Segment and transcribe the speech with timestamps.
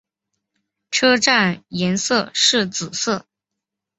[0.89, 3.27] 车站颜色是紫色。